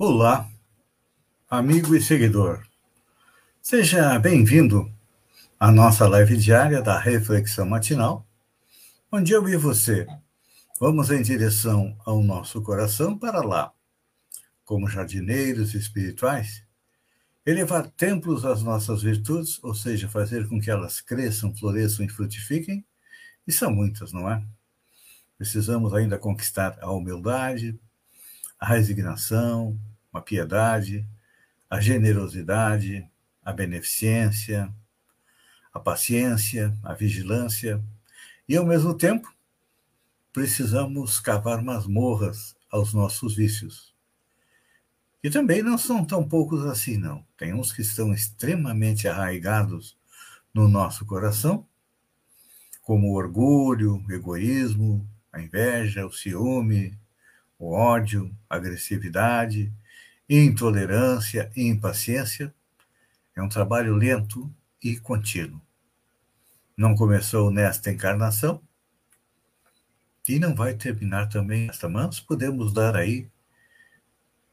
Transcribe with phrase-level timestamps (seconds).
[0.00, 0.48] Olá,
[1.50, 2.64] amigo e seguidor.
[3.60, 4.88] Seja bem-vindo
[5.58, 8.24] à nossa live diária da Reflexão Matinal,
[9.10, 10.06] onde eu e você
[10.78, 13.72] vamos em direção ao nosso coração para lá,
[14.64, 16.62] como jardineiros espirituais,
[17.44, 22.86] elevar templos às nossas virtudes, ou seja, fazer com que elas cresçam, floresçam e frutifiquem,
[23.44, 24.40] e são muitas, não é?
[25.36, 27.76] Precisamos ainda conquistar a humildade,
[28.60, 29.78] a resignação,
[30.12, 31.06] a piedade,
[31.68, 33.08] a generosidade,
[33.44, 34.72] a beneficência,
[35.72, 37.82] a paciência, a vigilância,
[38.48, 39.32] e ao mesmo tempo
[40.32, 43.94] precisamos cavar masmorras aos nossos vícios.
[45.22, 47.26] E também não são tão poucos assim, não.
[47.36, 49.96] Tem uns que estão extremamente arraigados
[50.54, 51.66] no nosso coração,
[52.82, 56.96] como o orgulho, o egoísmo, a inveja, o ciúme,
[57.58, 59.72] o ódio, a agressividade,
[60.28, 62.54] intolerância e impaciência.
[63.34, 65.60] É um trabalho lento e contínuo.
[66.76, 68.62] Não começou nesta encarnação
[70.28, 73.30] e não vai terminar também nesta, mas podemos dar aí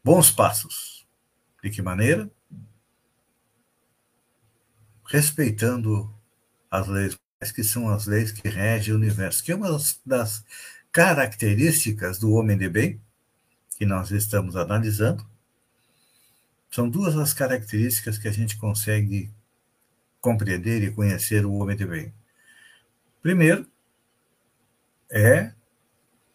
[0.04, 1.06] bons passos.
[1.62, 2.32] De que maneira?
[5.06, 6.14] Respeitando
[6.72, 7.18] as leis,
[7.54, 10.46] que são as leis que regem o universo, que é uma das
[10.92, 13.02] características do homem de bem,
[13.78, 15.28] que nós estamos analisando,
[16.76, 19.34] são duas as características que a gente consegue
[20.20, 22.14] compreender e conhecer o homem de bem.
[23.22, 23.66] Primeiro,
[25.10, 25.54] é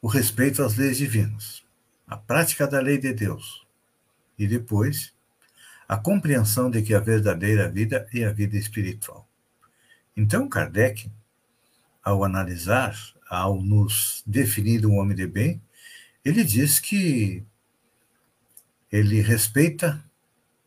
[0.00, 1.62] o respeito às leis divinas,
[2.06, 3.66] a prática da lei de Deus.
[4.38, 5.12] E depois,
[5.86, 9.28] a compreensão de que a verdadeira vida é a vida espiritual.
[10.16, 11.12] Então, Kardec,
[12.02, 12.98] ao analisar,
[13.28, 15.60] ao nos definir um homem de bem,
[16.24, 17.44] ele diz que
[18.90, 20.02] ele respeita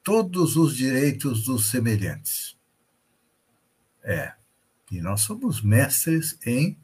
[0.04, 2.58] todos os direitos dos semelhantes.
[4.04, 4.34] É,
[4.92, 6.78] e nós somos mestres em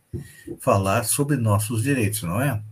[0.60, 2.64] falar sobre nossos direitos, não é?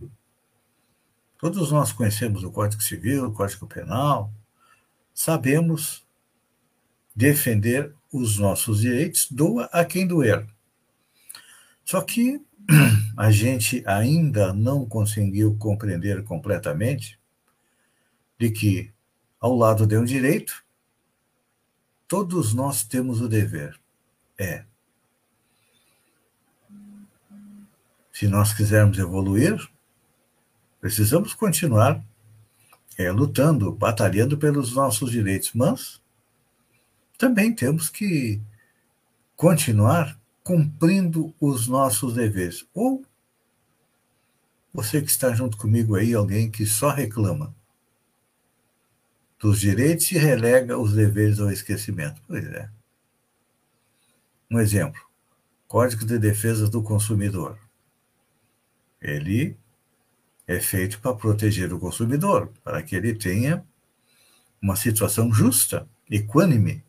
[1.38, 4.32] Todos nós conhecemos o Código Civil, o Código Penal,
[5.14, 6.04] sabemos
[7.14, 10.46] defender os nossos direitos, doa a quem doer.
[11.84, 12.40] Só que
[13.16, 17.18] a gente ainda não conseguiu compreender completamente
[18.38, 18.92] de que
[19.40, 20.64] ao lado de um direito,
[22.06, 23.78] todos nós temos o dever.
[24.38, 24.64] É.
[28.12, 29.56] Se nós quisermos evoluir,
[30.80, 32.02] precisamos continuar
[32.96, 36.00] é, lutando, batalhando pelos nossos direitos, mas
[37.16, 38.40] também temos que
[39.36, 42.66] continuar cumprindo os nossos deveres.
[42.74, 43.04] Ou
[44.72, 47.54] você que está junto comigo aí, alguém que só reclama
[49.38, 52.20] dos direitos e relega os deveres ao esquecimento.
[52.26, 52.70] Pois é.
[54.50, 55.00] Um exemplo:
[55.66, 57.58] Código de Defesa do Consumidor.
[59.00, 59.56] Ele
[60.46, 63.64] é feito para proteger o consumidor, para que ele tenha
[64.60, 66.82] uma situação justa, equânime,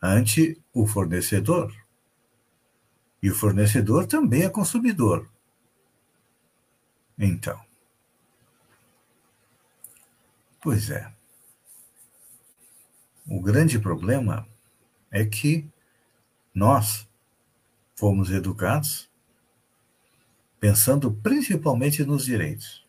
[0.00, 1.74] ante o fornecedor.
[3.20, 5.28] E o fornecedor também é consumidor.
[7.18, 7.60] Então.
[10.60, 11.17] Pois é.
[13.28, 14.48] O grande problema
[15.10, 15.68] é que
[16.54, 17.06] nós
[17.94, 19.06] fomos educados
[20.58, 22.86] pensando principalmente nos direitos.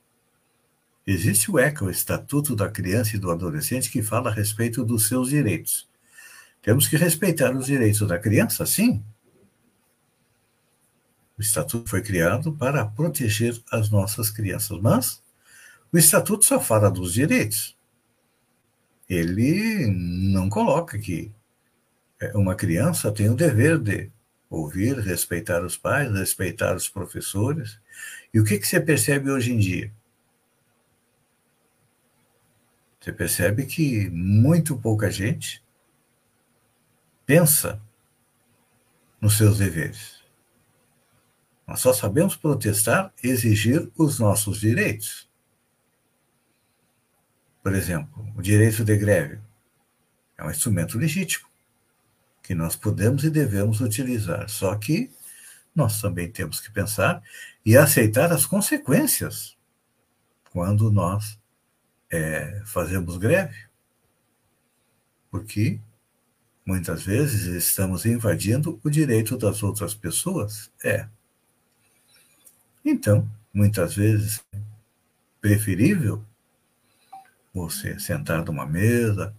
[1.05, 5.07] Existe o ECA, o Estatuto da Criança e do Adolescente, que fala a respeito dos
[5.07, 5.89] seus direitos.
[6.61, 9.03] Temos que respeitar os direitos da criança, sim.
[11.37, 15.21] O Estatuto foi criado para proteger as nossas crianças, mas
[15.91, 17.77] o Estatuto só fala dos direitos
[19.09, 21.31] ele não coloca que
[22.19, 24.11] é, uma criança tem o dever de
[24.49, 27.79] ouvir, respeitar os pais, respeitar os professores.
[28.33, 29.91] E o que, que você percebe hoje em dia?
[32.99, 35.63] Você percebe que muito pouca gente
[37.25, 37.81] pensa
[39.21, 40.19] nos seus deveres.
[41.67, 45.28] Nós só sabemos protestar exigir os nossos direitos.
[47.61, 49.39] Por exemplo, o direito de greve
[50.37, 51.47] é um instrumento legítimo
[52.41, 54.49] que nós podemos e devemos utilizar.
[54.49, 55.11] Só que
[55.75, 57.21] nós também temos que pensar
[57.65, 59.57] e aceitar as consequências
[60.51, 61.37] quando nós
[62.09, 63.55] é, fazemos greve.
[65.29, 65.79] Porque
[66.65, 70.71] muitas vezes estamos invadindo o direito das outras pessoas.
[70.83, 71.07] É.
[72.83, 74.59] Então, muitas vezes, é
[75.39, 76.25] preferível
[77.53, 79.33] você sentar numa mesa,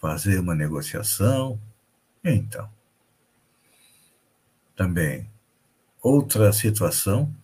[0.00, 1.60] fazer uma negociação.
[2.24, 2.68] Então,
[4.74, 5.28] também,
[6.02, 7.34] outra situação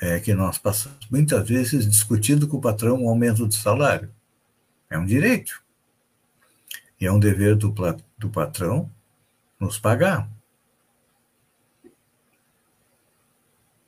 [0.00, 4.12] é que nós passamos muitas vezes discutindo com o patrão o aumento do salário.
[4.90, 5.62] É um direito.
[7.00, 7.74] E é um dever do,
[8.18, 8.90] do patrão
[9.58, 10.28] nos pagar.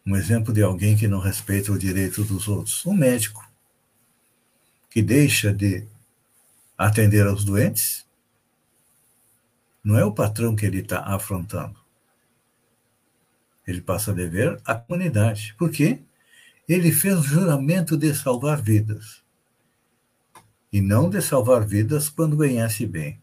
[0.06, 2.86] Um exemplo de alguém que não respeita o direito dos outros.
[2.86, 3.45] Um médico
[4.96, 5.86] que deixa de
[6.78, 8.06] atender aos doentes.
[9.84, 11.78] Não é o patrão que ele está afrontando.
[13.66, 15.54] Ele passa a dever à comunidade.
[15.58, 16.00] Por quê?
[16.66, 19.22] Ele fez o juramento de salvar vidas.
[20.72, 23.22] E não de salvar vidas quando ganhasse bem.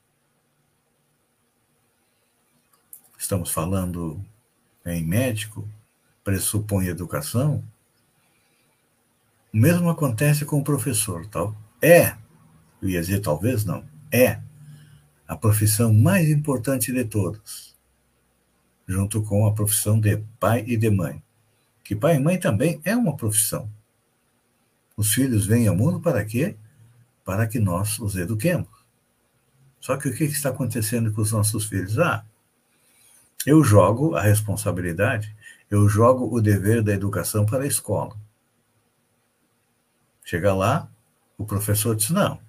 [3.18, 4.24] Estamos falando
[4.86, 5.68] em médico,
[6.24, 7.64] pressupõe educação.
[9.52, 11.63] O mesmo acontece com o professor, tal.
[11.84, 12.16] É,
[12.82, 14.40] eu ia dizer talvez não, é
[15.28, 17.74] a profissão mais importante de todas
[18.88, 21.22] junto com a profissão de pai e de mãe.
[21.84, 23.70] Que pai e mãe também é uma profissão.
[24.96, 26.56] Os filhos vêm ao mundo para quê?
[27.26, 28.68] Para que nós os eduquemos.
[29.80, 32.00] Só que o que está acontecendo com os nossos filhos?
[32.00, 32.26] Ah,
[33.46, 35.36] eu jogo a responsabilidade,
[35.70, 38.16] eu jogo o dever da educação para a escola.
[40.24, 40.90] Chega lá,
[41.44, 42.40] o professor diz: não,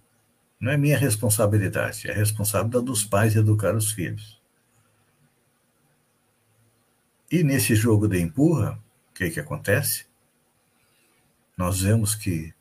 [0.58, 4.40] não é minha responsabilidade, é responsabilidade dos pais educar os filhos.
[7.30, 8.78] E nesse jogo de empurra,
[9.10, 10.06] o que, que acontece?
[11.56, 12.54] Nós vemos que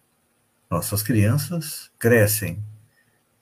[0.69, 2.63] nossas crianças crescem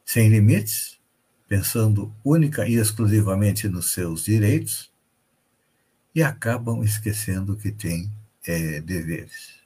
[0.03, 0.99] sem limites,
[1.47, 4.91] pensando única e exclusivamente nos seus direitos,
[6.13, 8.11] e acabam esquecendo que têm
[8.45, 9.61] é, deveres.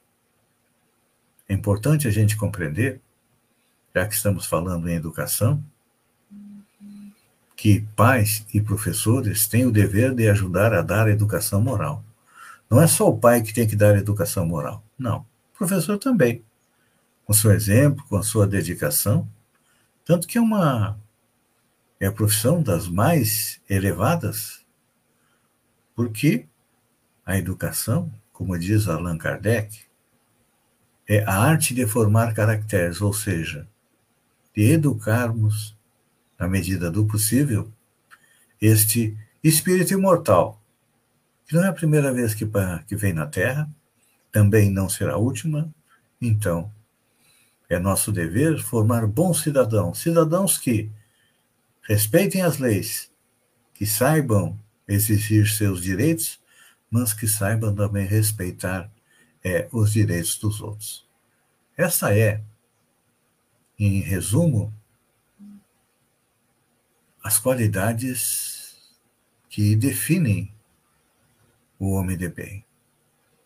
[1.47, 3.01] É importante a gente compreender,
[3.95, 5.63] já que estamos falando em educação,
[7.55, 12.03] que pais e professores têm o dever de ajudar a dar a educação moral.
[12.69, 14.83] Não é só o pai que tem que dar a educação moral.
[14.99, 15.19] Não.
[15.53, 16.43] O professor também.
[17.23, 19.25] Com seu exemplo, com a sua dedicação.
[20.03, 20.99] Tanto que é uma
[21.97, 24.65] é a profissão das mais elevadas,
[25.95, 26.45] porque
[27.25, 29.85] a educação, como diz Allan Kardec,
[31.07, 33.65] é a arte de formar caracteres, ou seja,
[34.55, 35.75] de educarmos
[36.39, 37.71] na medida do possível,
[38.61, 40.61] este espírito imortal,
[41.47, 42.47] que não é a primeira vez que,
[42.87, 43.69] que vem na Terra,
[44.31, 45.73] também não será a última,
[46.21, 46.71] então
[47.69, 50.91] é nosso dever formar bons cidadãos, cidadãos que
[51.83, 53.11] respeitem as leis,
[53.73, 56.39] que saibam exigir seus direitos,
[56.89, 58.89] mas que saibam também respeitar
[59.43, 61.05] é, os direitos dos outros.
[61.77, 62.41] Essa é,
[63.77, 64.73] em resumo,
[67.23, 68.75] as qualidades
[69.49, 70.53] que definem
[71.79, 72.63] o homem de bem.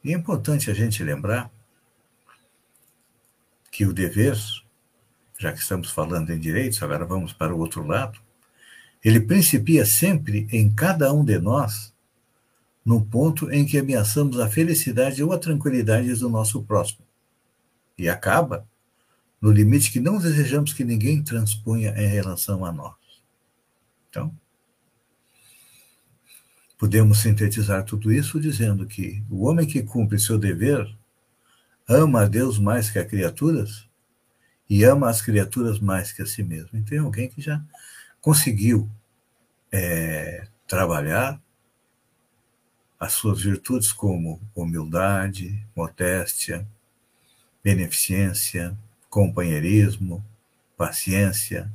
[0.03, 1.51] E é importante a gente lembrar
[3.71, 4.37] que o dever,
[5.37, 8.19] já que estamos falando em direitos, agora vamos para o outro lado,
[9.03, 11.93] ele principia sempre em cada um de nós
[12.85, 17.05] no ponto em que ameaçamos a felicidade ou a tranquilidade do nosso próximo.
[17.97, 18.67] E acaba
[19.41, 22.95] no limite que não desejamos que ninguém transponha em relação a nós.
[24.09, 24.35] Então,
[26.77, 30.87] podemos sintetizar tudo isso dizendo que o homem que cumpre seu dever
[31.87, 33.87] ama a Deus mais que as criaturas
[34.69, 36.69] e ama as criaturas mais que a si mesmo.
[36.73, 37.63] Então, alguém que já
[38.21, 38.89] conseguiu
[39.71, 41.41] é, trabalhar
[42.99, 46.67] as suas virtudes como humildade, modéstia,
[47.63, 48.77] beneficência,
[49.09, 50.23] companheirismo,
[50.77, 51.71] paciência,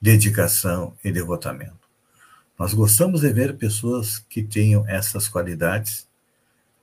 [0.00, 1.88] dedicação e devotamento.
[2.58, 6.08] Nós gostamos de ver pessoas que tenham essas qualidades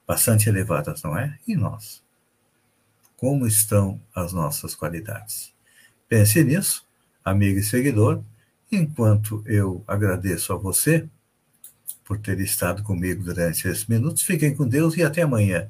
[0.08, 1.38] bastante elevadas, não é?
[1.48, 2.04] E nós?
[3.18, 5.54] Como estão as nossas qualidades?
[6.08, 6.86] Pense nisso,
[7.24, 8.24] amigo e seguidor,
[8.72, 11.08] Enquanto eu agradeço a você
[12.04, 15.70] por ter estado comigo durante esses minutos, fiquem com Deus e até amanhã,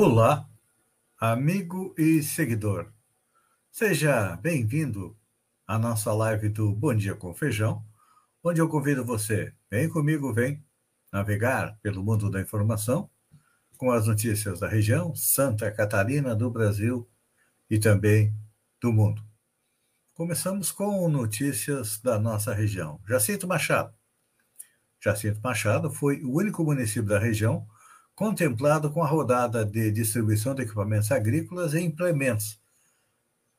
[0.00, 0.48] Olá,
[1.18, 2.92] amigo e seguidor.
[3.68, 5.18] Seja bem-vindo
[5.66, 7.84] à nossa live do Bom Dia com Feijão,
[8.40, 10.64] onde eu convido você, vem comigo, vem
[11.12, 13.10] navegar pelo mundo da informação
[13.76, 17.10] com as notícias da região, Santa Catarina, do Brasil
[17.68, 18.32] e também
[18.80, 19.20] do mundo.
[20.14, 23.00] Começamos com notícias da nossa região.
[23.04, 23.92] Jacinto Machado.
[25.00, 27.66] Jacinto Machado foi o único município da região
[28.18, 32.60] contemplado com a rodada de distribuição de equipamentos agrícolas e implementos,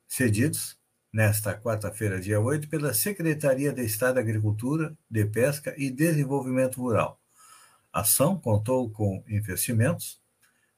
[0.06, 0.78] cedidos
[1.14, 7.18] nesta quarta-feira, dia 8, pela Secretaria de Estado de Agricultura, de Pesca e Desenvolvimento Rural.
[7.94, 10.20] A ação contou com investimentos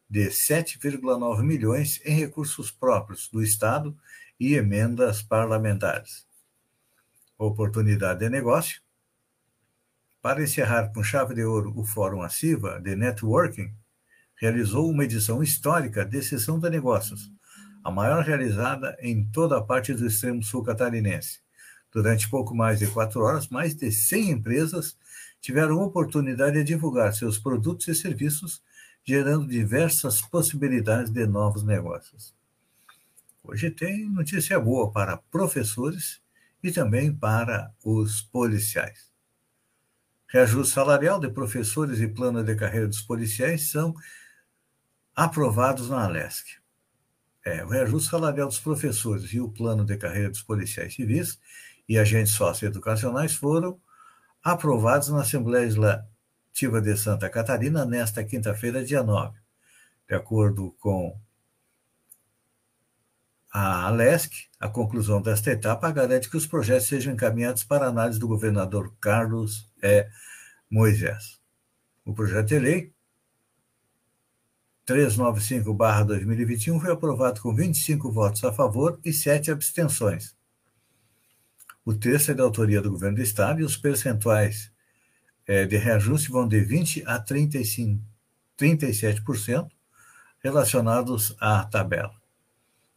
[0.07, 3.97] de 7,9 milhões em recursos próprios do Estado
[4.39, 6.27] e emendas parlamentares.
[7.35, 8.79] Oportunidade de negócio
[10.21, 13.73] para encerrar com chave de ouro o Fórum Aciva de Networking,
[14.35, 17.31] realizou uma edição histórica de Sessão de Negócios,
[17.83, 21.39] a maior realizada em toda a parte do extremo sul catarinense.
[21.91, 24.95] Durante pouco mais de quatro horas, mais de 100 empresas
[25.41, 28.61] tiveram oportunidade de divulgar seus produtos e serviços,
[29.03, 32.35] gerando diversas possibilidades de novos negócios.
[33.43, 36.21] Hoje tem notícia boa para professores
[36.63, 39.10] e também para os policiais.
[40.31, 43.93] Reajuste salarial de professores e plano de carreira dos policiais são
[45.13, 46.57] aprovados na Alesc.
[47.43, 51.37] É, o reajuste salarial dos professores e o plano de carreira dos policiais civis
[51.87, 53.77] e agentes socioeducacionais foram
[54.41, 59.37] aprovados na Assembleia Legislativa de Santa Catarina nesta quinta-feira, dia 9.
[60.07, 61.19] De acordo com
[63.51, 68.29] a Alesc, a conclusão desta etapa garante que os projetos sejam encaminhados para análise do
[68.29, 70.07] governador Carlos E.
[70.69, 71.39] Moisés.
[72.05, 72.93] O projeto de lei
[74.87, 80.35] 395-2021 foi aprovado com 25 votos a favor e 7 abstenções.
[81.85, 84.71] O texto é da autoria do governo do Estado e os percentuais
[85.47, 88.03] é, de reajuste vão de 20% a 35,
[88.57, 89.69] 37%
[90.43, 92.20] relacionados à tabela.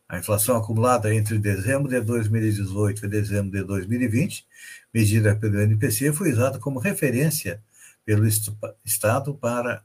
[0.08, 4.46] A inflação acumulada entre dezembro de 2018 e dezembro de 2020,
[4.92, 7.62] medida pelo NPC, foi usada como referência
[8.04, 8.26] pelo
[8.84, 9.82] Estado para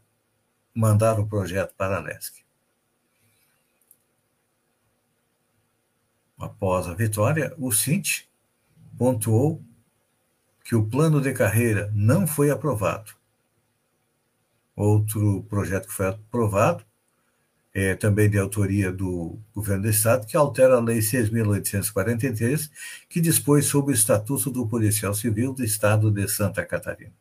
[0.73, 2.43] mandar o projeto para a LESC.
[6.37, 8.23] Após a vitória, o Cint
[8.97, 9.63] pontuou
[10.63, 13.13] que o plano de carreira não foi aprovado.
[14.75, 16.85] Outro projeto que foi aprovado
[17.79, 22.69] é, também de autoria do governo do Estado, que altera a Lei 6.843,
[23.07, 27.13] que dispõe sobre o Estatuto do Policial Civil do Estado de Santa Catarina.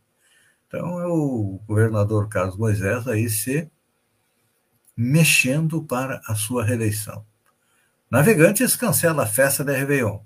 [0.67, 3.71] Então, é o governador Carlos Moisés aí se
[4.97, 7.25] mexendo para a sua reeleição.
[8.11, 10.19] Navegantes cancela a festa da Réveillon,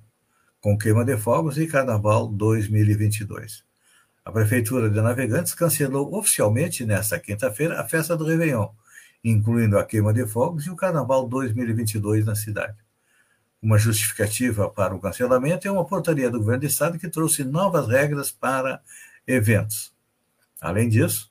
[0.62, 3.64] com queima de fogos e Carnaval 2022.
[4.24, 8.68] A Prefeitura de Navegantes cancelou oficialmente nesta quinta-feira a festa do Réveillon,
[9.24, 12.76] incluindo a queima de fogos e o Carnaval 2022 na cidade.
[13.62, 17.86] Uma justificativa para o cancelamento é uma portaria do governo do estado que trouxe novas
[17.86, 18.82] regras para
[19.26, 19.94] eventos.
[20.60, 21.30] Além disso,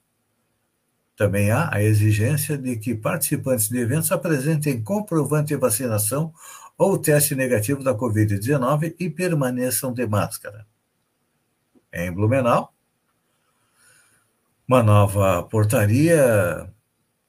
[1.18, 6.34] também há a exigência de que participantes de eventos apresentem comprovante de vacinação
[6.78, 10.66] ou teste negativo da Covid-19 e permaneçam de máscara.
[11.94, 12.74] Em Blumenau,
[14.68, 16.74] uma nova portaria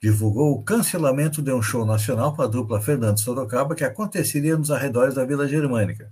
[0.03, 4.73] divulgou o cancelamento de um show nacional para a dupla Fernando Sorocaba que aconteceria nos
[4.73, 6.11] arredores da Vila Germânica.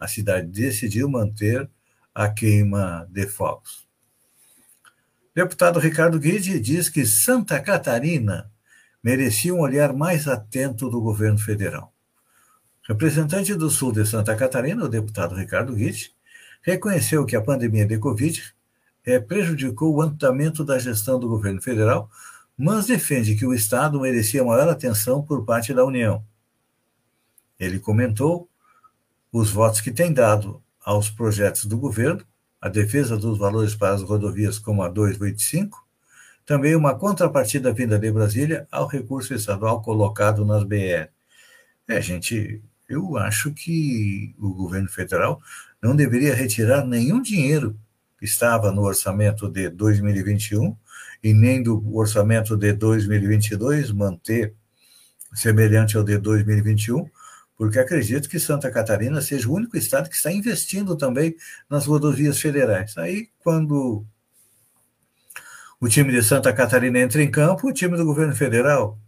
[0.00, 1.68] A cidade decidiu manter
[2.14, 3.86] a queima de fogos.
[5.34, 8.50] Deputado Ricardo Guide diz que Santa Catarina
[9.04, 11.92] merecia um olhar mais atento do governo federal.
[12.88, 16.12] Representante do Sul de Santa Catarina, o deputado Ricardo Guide,
[16.62, 18.42] reconheceu que a pandemia de Covid
[19.04, 22.10] eh, prejudicou o andamento da gestão do governo federal
[22.58, 26.24] mas defende que o Estado merecia maior atenção por parte da União.
[27.56, 28.48] Ele comentou
[29.32, 32.24] os votos que tem dado aos projetos do governo,
[32.60, 35.86] a defesa dos valores para as rodovias como a 285,
[36.44, 41.08] também uma contrapartida vinda de Brasília ao recurso estadual colocado nas BR.
[41.86, 45.40] É, gente, eu acho que o governo federal
[45.80, 47.78] não deveria retirar nenhum dinheiro
[48.18, 50.74] que estava no orçamento de 2021
[51.22, 54.54] e nem do orçamento de 2022 manter
[55.34, 57.08] semelhante ao de 2021,
[57.56, 61.34] porque acredito que Santa Catarina seja o único estado que está investindo também
[61.68, 62.96] nas rodovias federais.
[62.96, 64.06] Aí, quando
[65.80, 68.98] o time de Santa Catarina entra em campo, o time do governo federal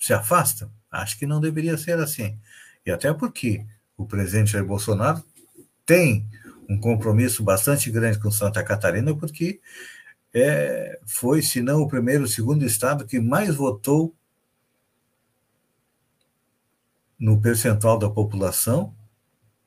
[0.00, 0.70] se afasta.
[0.90, 2.38] Acho que não deveria ser assim.
[2.84, 3.64] E até porque
[3.96, 5.22] o presidente Jair Bolsonaro
[5.86, 6.26] tem
[6.68, 9.60] um compromisso bastante grande com Santa Catarina, porque
[10.34, 14.14] é, foi, se não o primeiro, o segundo estado que mais votou
[17.18, 18.94] no percentual da população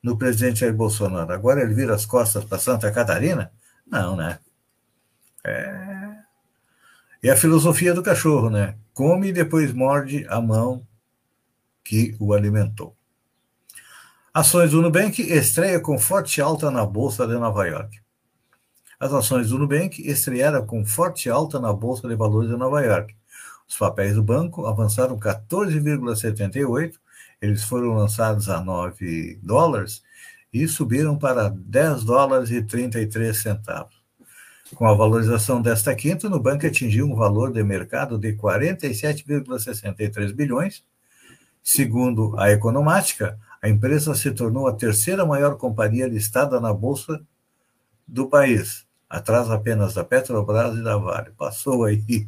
[0.03, 1.31] no presidente Jair Bolsonaro.
[1.31, 3.51] Agora ele vira as costas para Santa Catarina?
[3.87, 4.39] Não, né?
[5.43, 6.15] É...
[7.23, 8.75] é a filosofia do cachorro, né?
[8.93, 10.85] Come e depois morde a mão
[11.83, 12.95] que o alimentou.
[14.33, 18.04] Ações do Nubank estreia com forte alta na Bolsa de Nova York.
[18.99, 23.13] As ações do Nubank estrearam com forte alta na Bolsa de Valores de Nova York.
[23.67, 26.93] Os papéis do banco avançaram 14,78,
[27.41, 30.01] eles foram lançados a 9 dólares
[30.53, 33.95] e subiram para 10 dólares e 33 centavos.
[34.73, 40.85] Com a valorização desta quinta, o Nubank atingiu um valor de mercado de 47,63 bilhões.
[41.61, 47.21] Segundo a Economática, a empresa se tornou a terceira maior companhia listada na bolsa
[48.07, 48.84] do país,
[49.15, 51.31] atrás apenas da Petrobras e da Vale.
[51.31, 52.27] Passou aí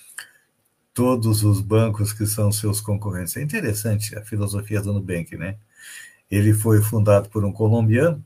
[0.92, 3.36] todos os bancos que são seus concorrentes.
[3.36, 5.56] É interessante a filosofia do Nubank, né?
[6.30, 8.22] Ele foi fundado por um colombiano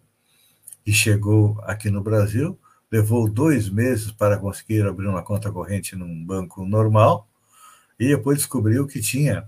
[0.85, 2.59] e chegou aqui no Brasil,
[2.91, 7.29] levou dois meses para conseguir abrir uma conta corrente num banco normal
[8.01, 9.47] e depois descobriu que tinha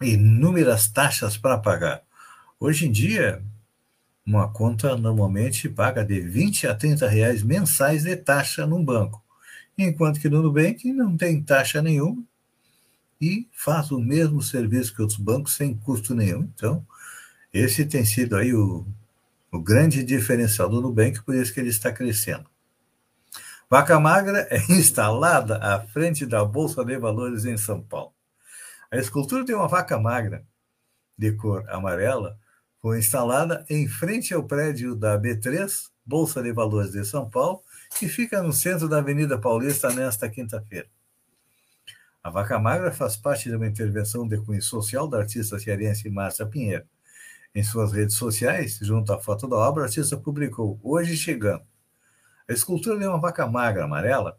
[0.00, 2.02] inúmeras taxas para pagar.
[2.60, 3.42] Hoje em dia,
[4.28, 9.24] uma conta normalmente paga de 20 a 30 reais mensais de taxa num banco,
[9.76, 12.22] enquanto que no Nubank não tem taxa nenhuma
[13.18, 16.42] e faz o mesmo serviço que outros bancos sem custo nenhum.
[16.54, 16.86] Então,
[17.52, 18.86] esse tem sido aí o,
[19.50, 22.44] o grande diferencial do Nubank, por isso que ele está crescendo.
[23.70, 28.12] Vaca Magra é instalada à frente da Bolsa de Valores em São Paulo.
[28.90, 30.44] A escultura de uma vaca magra,
[31.16, 32.38] de cor amarela,
[32.80, 37.62] foi instalada em frente ao prédio da B3, Bolsa de Valores de São Paulo,
[37.98, 40.88] que fica no centro da Avenida Paulista nesta quinta-feira.
[42.22, 46.46] A vaca magra faz parte de uma intervenção de cunho social da artista cearense Márcia
[46.46, 46.84] Pinheiro.
[47.54, 51.64] Em suas redes sociais, junto à foto da obra, a artista publicou Hoje Chegando.
[52.48, 54.38] A escultura de uma vaca magra amarela,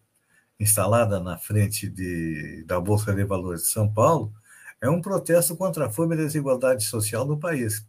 [0.59, 4.33] instalada na frente de, da Bolsa de Valores de São Paulo,
[4.81, 7.85] é um protesto contra a fome e a desigualdade social no país.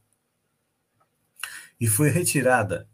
[1.81, 2.87] E foi retirada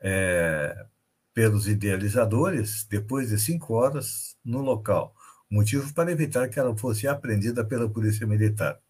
[0.00, 0.86] é,
[1.34, 5.14] pelos idealizadores depois de cinco horas no local,
[5.50, 8.80] motivo para evitar que ela fosse apreendida pela Polícia Militar.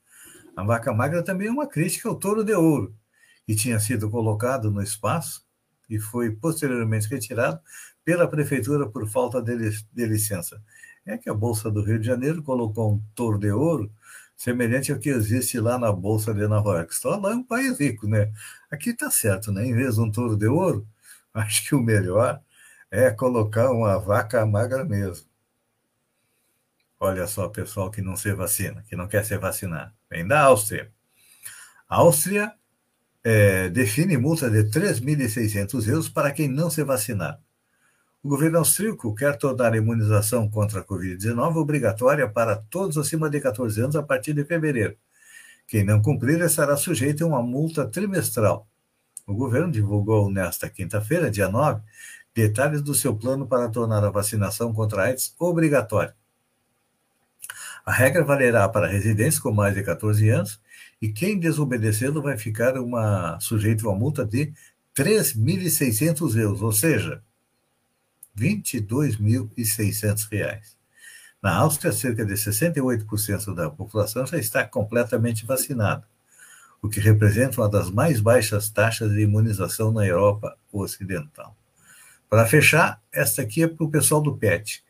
[0.56, 2.94] A vaca magra também é uma crítica ao touro de ouro,
[3.46, 5.46] que tinha sido colocado no espaço
[5.88, 7.60] e foi posteriormente retirado
[8.04, 9.56] pela prefeitura por falta de,
[9.92, 10.62] de licença.
[11.06, 13.90] É que a Bolsa do Rio de Janeiro colocou um touro de ouro
[14.38, 16.94] semelhante ao que existe lá na Bolsa de Nova York.
[16.94, 18.32] Só lá é um país rico, né?
[18.70, 19.66] Aqui está certo, né?
[19.66, 20.88] Em vez de um touro de ouro,
[21.34, 22.40] acho que o melhor
[22.90, 25.26] é colocar uma vaca magra mesmo.
[27.00, 29.92] Olha só, pessoal que não se vacina, que não quer ser vacinado.
[30.10, 30.92] Vem da Áustria.
[31.88, 32.52] A Áustria
[33.24, 37.40] é, define multa de 3.600 euros para quem não se vacinar.
[38.28, 43.40] O governo austríaco quer tornar a imunização contra a Covid-19 obrigatória para todos acima de
[43.40, 44.98] 14 anos a partir de fevereiro.
[45.66, 48.68] Quem não cumprir estará sujeito a uma multa trimestral.
[49.26, 51.80] O governo divulgou nesta quinta-feira, dia 9,
[52.34, 56.14] detalhes do seu plano para tornar a vacinação contra a AIDS obrigatória.
[57.82, 60.60] A regra valerá para residentes com mais de 14 anos
[61.00, 64.52] e quem desobedecê-lo vai ficar uma, sujeito a uma multa de
[64.94, 67.22] 3.600 euros, ou seja,
[68.38, 70.76] 22.600 reais.
[71.42, 76.04] Na Áustria, cerca de 68% da população já está completamente vacinada,
[76.82, 81.56] o que representa uma das mais baixas taxas de imunização na Europa Ocidental.
[82.28, 84.84] Para fechar, esta aqui é para o pessoal do PET.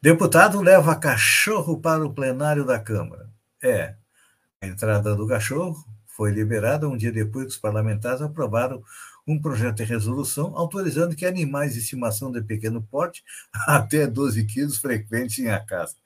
[0.00, 3.30] Deputado leva cachorro para o plenário da Câmara.
[3.62, 3.94] É,
[4.60, 8.82] a entrada do cachorro foi liberada um dia depois que os parlamentares aprovaram
[9.26, 13.22] um projeto de resolução autorizando que animais de estimação de pequeno porte,
[13.66, 15.96] até 12 quilos, frequentem a casa.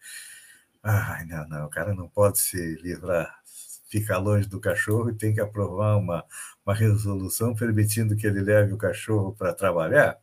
[0.83, 3.41] Ai, não, não, o cara não pode se livrar,
[3.89, 6.25] ficar longe do cachorro e tem que aprovar uma,
[6.65, 10.19] uma resolução permitindo que ele leve o cachorro para trabalhar.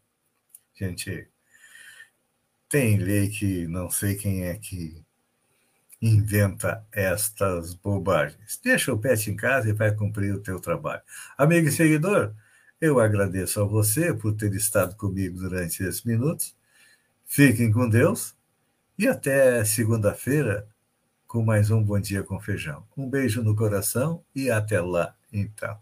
[0.74, 1.28] Gente,
[2.70, 5.04] tem lei que não sei quem é que
[6.02, 8.60] inventa estas bobagens.
[8.64, 11.02] Deixa o pet em casa e vai cumprir o teu trabalho.
[11.38, 12.34] Amigo e seguidor,
[12.80, 16.56] eu agradeço a você por ter estado comigo durante esses minutos.
[17.26, 18.36] Fiquem com Deus
[18.98, 20.68] e até segunda-feira
[21.28, 22.86] com mais um Bom Dia com Feijão.
[22.96, 25.78] Um beijo no coração e até lá, então.